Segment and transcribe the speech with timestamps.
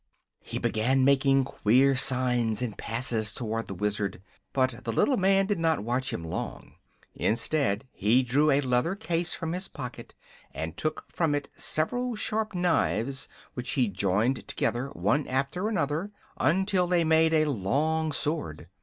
[0.41, 4.19] He began making queer signs and passes toward the Wizard;
[4.51, 6.73] but the little man did not watch him long.
[7.13, 10.15] Instead, he drew a leathern case from his pocket
[10.55, 16.87] and took from it several sharp knives, which he joined together, one after another, until
[16.87, 18.67] they made a long sword.